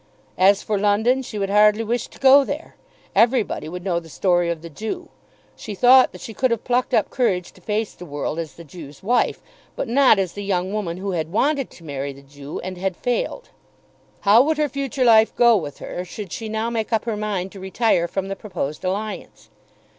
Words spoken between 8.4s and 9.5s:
the Jew's wife,